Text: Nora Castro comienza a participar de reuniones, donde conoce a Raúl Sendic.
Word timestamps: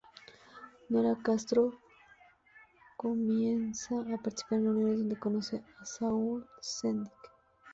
Nora 0.89 1.15
Castro 1.23 1.79
comienza 2.97 3.93
a 3.99 4.17
participar 4.17 4.57
de 4.61 4.65
reuniones, 4.65 4.97
donde 4.97 5.19
conoce 5.19 5.57
a 5.57 5.83
Raúl 5.99 6.43
Sendic. 6.59 7.11